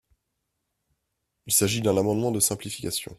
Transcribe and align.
Il 1.45 1.53
s’agit 1.53 1.81
d’un 1.83 1.95
amendement 1.95 2.31
de 2.31 2.39
simplification. 2.39 3.09